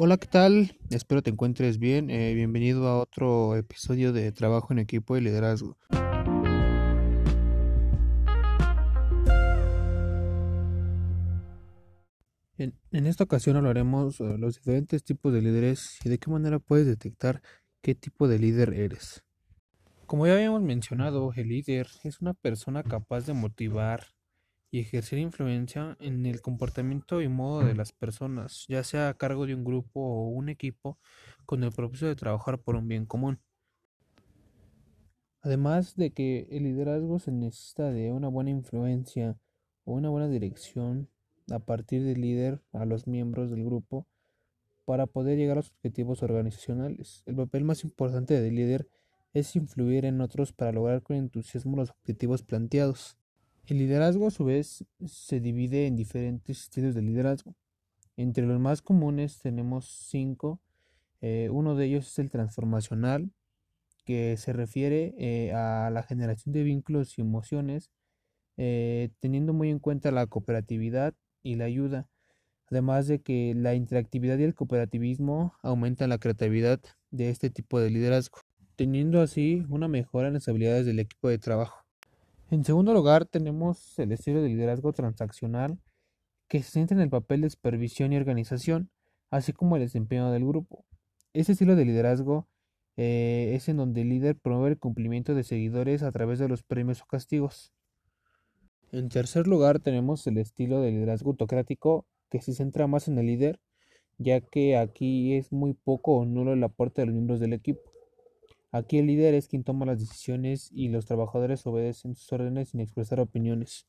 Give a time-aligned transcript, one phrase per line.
[0.00, 0.78] Hola, ¿qué tal?
[0.90, 2.08] Espero te encuentres bien.
[2.08, 5.76] Eh, bienvenido a otro episodio de Trabajo en Equipo y Liderazgo.
[12.58, 16.60] En, en esta ocasión hablaremos de los diferentes tipos de líderes y de qué manera
[16.60, 17.42] puedes detectar
[17.82, 19.24] qué tipo de líder eres.
[20.06, 24.06] Como ya habíamos mencionado, el líder es una persona capaz de motivar,
[24.70, 29.46] y ejercer influencia en el comportamiento y modo de las personas, ya sea a cargo
[29.46, 30.98] de un grupo o un equipo,
[31.46, 33.40] con el propósito de trabajar por un bien común.
[35.40, 39.38] Además de que el liderazgo se necesita de una buena influencia
[39.84, 41.08] o una buena dirección
[41.50, 44.06] a partir del líder a los miembros del grupo
[44.84, 47.22] para poder llegar a los objetivos organizacionales.
[47.26, 48.88] El papel más importante del líder
[49.32, 53.18] es influir en otros para lograr con entusiasmo los objetivos planteados.
[53.68, 57.54] El liderazgo a su vez se divide en diferentes estilos de liderazgo.
[58.16, 60.58] Entre los más comunes tenemos cinco.
[61.20, 63.30] Eh, uno de ellos es el transformacional,
[64.06, 67.90] que se refiere eh, a la generación de vínculos y emociones,
[68.56, 72.08] eh, teniendo muy en cuenta la cooperatividad y la ayuda,
[72.70, 77.90] además de que la interactividad y el cooperativismo aumentan la creatividad de este tipo de
[77.90, 78.38] liderazgo,
[78.76, 81.87] teniendo así una mejora en las habilidades del equipo de trabajo.
[82.50, 85.78] En segundo lugar, tenemos el estilo de liderazgo transaccional,
[86.48, 88.90] que se centra en el papel de supervisión y organización,
[89.30, 90.86] así como el desempeño del grupo.
[91.34, 92.48] Este estilo de liderazgo
[92.96, 96.62] eh, es en donde el líder promueve el cumplimiento de seguidores a través de los
[96.62, 97.74] premios o castigos.
[98.92, 103.26] En tercer lugar, tenemos el estilo de liderazgo autocrático, que se centra más en el
[103.26, 103.60] líder,
[104.16, 107.87] ya que aquí es muy poco o nulo el aporte de los miembros del equipo.
[108.70, 112.80] Aquí el líder es quien toma las decisiones y los trabajadores obedecen sus órdenes sin
[112.80, 113.86] expresar opiniones.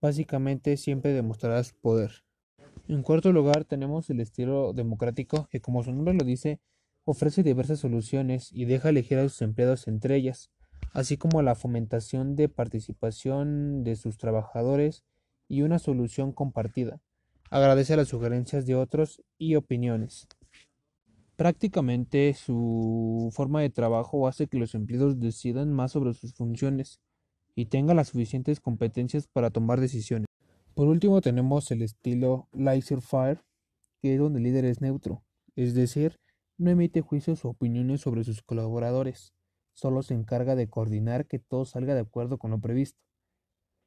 [0.00, 2.24] Básicamente siempre demostrará su poder.
[2.88, 6.60] En cuarto lugar tenemos el estilo democrático que como su nombre lo dice
[7.04, 10.50] ofrece diversas soluciones y deja elegir a sus empleados entre ellas,
[10.92, 15.04] así como la fomentación de participación de sus trabajadores
[15.48, 17.00] y una solución compartida.
[17.50, 20.26] Agradece las sugerencias de otros y opiniones.
[21.36, 26.98] Prácticamente su forma de trabajo hace que los empleados decidan más sobre sus funciones
[27.54, 30.26] y tengan las suficientes competencias para tomar decisiones.
[30.74, 33.44] Por último tenemos el estilo laser fire,
[34.00, 35.24] que es donde el líder es neutro,
[35.56, 36.18] es decir,
[36.56, 39.34] no emite juicios o opiniones sobre sus colaboradores,
[39.74, 42.98] solo se encarga de coordinar que todo salga de acuerdo con lo previsto.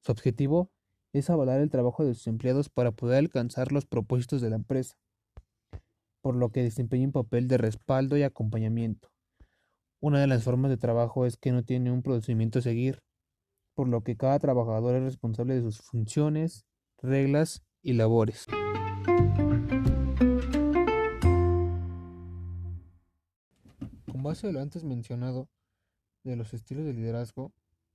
[0.00, 0.70] Su objetivo
[1.12, 4.96] es avalar el trabajo de sus empleados para poder alcanzar los propósitos de la empresa
[6.24, 9.12] por lo que desempeña un papel de respaldo y acompañamiento.
[10.00, 13.02] Una de las formas de trabajo es que no tiene un procedimiento a seguir,
[13.74, 16.64] por lo que cada trabajador es responsable de sus funciones,
[16.96, 18.46] reglas y labores.
[24.10, 25.50] Con base a lo antes mencionado
[26.22, 27.52] de los estilos de liderazgo,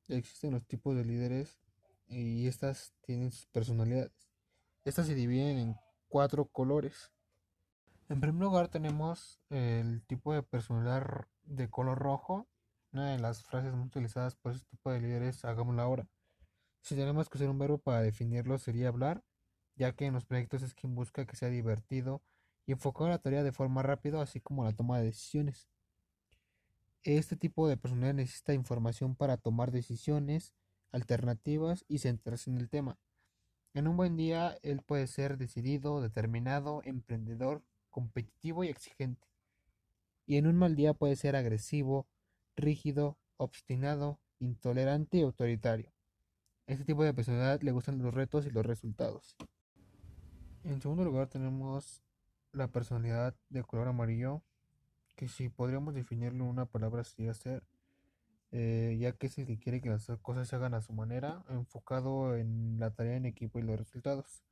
[0.08, 1.58] existen los tipos de líderes
[2.06, 4.30] y estas tienen sus personalidades.
[4.86, 5.76] Estas se dividen en
[6.10, 7.12] cuatro colores
[8.10, 12.48] en primer lugar tenemos el tipo de personalidad de color rojo.
[12.92, 16.08] Una de las frases más utilizadas por este tipo de líderes hagámoslo ahora.
[16.82, 19.24] Si tenemos que usar un verbo para definirlo sería hablar,
[19.76, 22.24] ya que en los proyectos es quien busca que sea divertido
[22.66, 25.70] y enfocado la tarea de forma rápida, así como la toma de decisiones.
[27.04, 30.56] Este tipo de personalidad necesita información para tomar decisiones,
[30.92, 32.98] alternativas y centrarse en el tema.
[33.76, 39.28] En un buen día, él puede ser decidido, determinado, emprendedor, competitivo y exigente.
[40.26, 42.08] Y en un mal día puede ser agresivo,
[42.56, 45.92] rígido, obstinado, intolerante y autoritario.
[46.68, 49.36] Este tipo de personalidad le gustan los retos y los resultados.
[50.64, 52.04] En segundo lugar tenemos
[52.52, 54.44] la personalidad de color amarillo,
[55.16, 57.64] que si podríamos definirlo en una palabra sería ser,
[58.52, 62.80] eh, ya que que quiere que las cosas se hagan a su manera, enfocado en
[62.80, 64.44] la tarea en equipo y los resultados.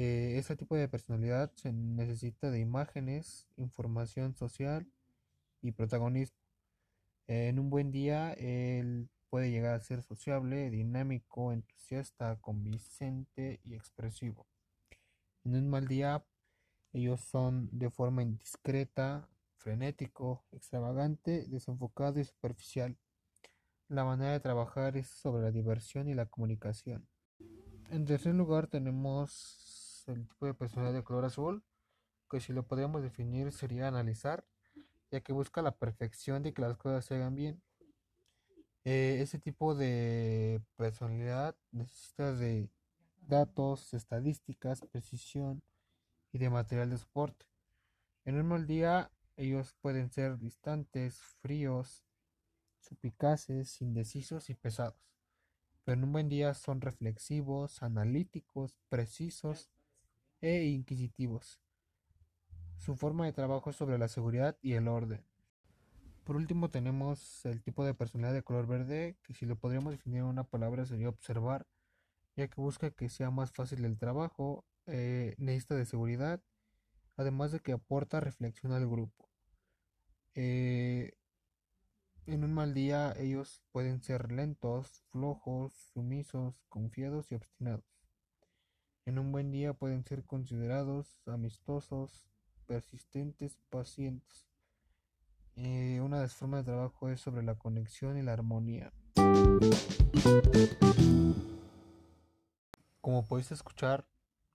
[0.00, 4.86] Eh, este tipo de personalidad se necesita de imágenes, información social
[5.60, 6.38] y protagonismo.
[7.26, 14.46] en un buen día, él puede llegar a ser sociable, dinámico, entusiasta, convincente y expresivo.
[15.44, 16.24] En un mal día,
[16.92, 22.96] ellos son de forma indiscreta, frenético, extravagante, desenfocado y superficial.
[23.88, 27.08] La manera de trabajar es sobre la diversión y la comunicación.
[27.90, 29.58] En tercer lugar tenemos
[30.08, 31.62] el tipo de personalidad de color azul,
[32.30, 34.44] que si lo podríamos definir sería analizar,
[35.10, 37.62] ya que busca la perfección de que las cosas se hagan bien.
[38.84, 42.70] Eh, ese tipo de personalidad necesita de
[43.26, 45.62] datos, estadísticas, precisión
[46.32, 47.46] y de material de soporte.
[48.24, 52.04] En un mal día ellos pueden ser distantes, fríos,
[52.80, 54.96] suplicaces, indecisos y pesados.
[55.84, 59.70] Pero en un buen día son reflexivos, analíticos, precisos
[60.40, 61.60] e inquisitivos.
[62.76, 65.24] Su forma de trabajo es sobre la seguridad y el orden.
[66.24, 70.18] Por último tenemos el tipo de personalidad de color verde, que si lo podríamos definir
[70.18, 71.66] en una palabra sería observar,
[72.36, 76.42] ya que busca que sea más fácil el trabajo, eh, necesita de seguridad,
[77.16, 79.28] además de que aporta reflexión al grupo.
[80.34, 81.14] Eh,
[82.26, 87.97] en un mal día ellos pueden ser lentos, flojos, sumisos, confiados y obstinados.
[89.08, 92.28] En un buen día pueden ser considerados, amistosos,
[92.66, 94.46] persistentes, pacientes.
[95.56, 98.92] Eh, una de las formas de trabajo es sobre la conexión y la armonía.
[103.00, 104.06] Como podéis escuchar,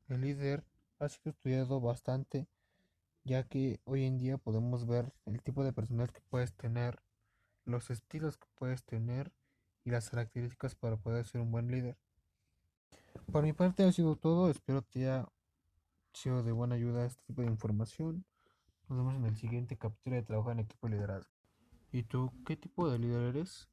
[0.08, 0.64] el líder
[1.00, 2.46] ha sido estudiado bastante,
[3.24, 7.02] ya que hoy en día podemos ver el tipo de personas que puedes tener,
[7.66, 9.32] los estilos que puedes tener
[9.84, 11.98] y las características para poder ser un buen líder.
[13.32, 15.28] Por mi parte ha sido todo, espero te haya
[16.14, 18.26] sido de buena ayuda este tipo de información.
[18.88, 21.32] Nos vemos en el siguiente capítulo de Trabajo en Equipo de Liderazgo.
[21.92, 23.70] ¿Y tú qué tipo de líder eres?